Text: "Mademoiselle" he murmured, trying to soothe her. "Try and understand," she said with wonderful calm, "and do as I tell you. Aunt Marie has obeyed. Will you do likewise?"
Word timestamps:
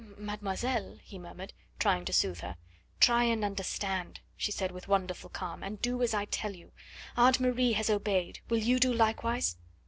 "Mademoiselle" 0.17 0.97
he 1.05 1.19
murmured, 1.19 1.53
trying 1.77 2.03
to 2.05 2.11
soothe 2.11 2.39
her. 2.39 2.57
"Try 2.99 3.25
and 3.25 3.45
understand," 3.45 4.19
she 4.35 4.51
said 4.51 4.71
with 4.71 4.87
wonderful 4.87 5.29
calm, 5.29 5.61
"and 5.61 5.79
do 5.79 6.01
as 6.01 6.11
I 6.15 6.25
tell 6.25 6.55
you. 6.55 6.71
Aunt 7.15 7.39
Marie 7.39 7.73
has 7.73 7.87
obeyed. 7.91 8.39
Will 8.49 8.57
you 8.57 8.79
do 8.79 8.91
likewise?" 8.91 9.57